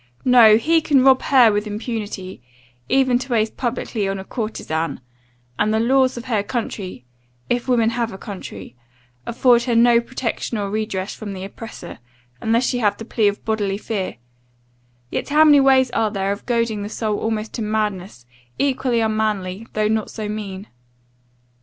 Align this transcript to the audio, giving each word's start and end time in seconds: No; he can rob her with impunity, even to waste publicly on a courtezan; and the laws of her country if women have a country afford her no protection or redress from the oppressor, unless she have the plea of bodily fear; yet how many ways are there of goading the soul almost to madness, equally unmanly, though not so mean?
No; 0.25 0.57
he 0.57 0.81
can 0.81 1.03
rob 1.03 1.21
her 1.21 1.51
with 1.51 1.67
impunity, 1.67 2.41
even 2.89 3.19
to 3.19 3.31
waste 3.33 3.55
publicly 3.55 4.07
on 4.07 4.17
a 4.17 4.23
courtezan; 4.25 4.99
and 5.59 5.71
the 5.71 5.79
laws 5.79 6.17
of 6.17 6.25
her 6.25 6.41
country 6.41 7.05
if 7.51 7.67
women 7.67 7.91
have 7.91 8.11
a 8.11 8.17
country 8.17 8.75
afford 9.27 9.65
her 9.65 9.75
no 9.75 10.01
protection 10.01 10.57
or 10.57 10.71
redress 10.71 11.13
from 11.13 11.33
the 11.33 11.43
oppressor, 11.43 11.99
unless 12.41 12.65
she 12.65 12.79
have 12.79 12.97
the 12.97 13.05
plea 13.05 13.27
of 13.27 13.45
bodily 13.45 13.77
fear; 13.77 14.15
yet 15.11 15.29
how 15.29 15.43
many 15.45 15.59
ways 15.59 15.91
are 15.91 16.09
there 16.09 16.31
of 16.31 16.47
goading 16.47 16.81
the 16.81 16.89
soul 16.89 17.19
almost 17.19 17.53
to 17.53 17.61
madness, 17.61 18.25
equally 18.57 19.01
unmanly, 19.01 19.67
though 19.73 19.87
not 19.87 20.09
so 20.09 20.27
mean? 20.27 20.65